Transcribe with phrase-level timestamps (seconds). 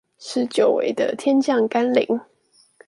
[0.17, 2.19] 是久違的天降甘霖